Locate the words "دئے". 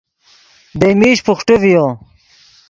0.79-0.91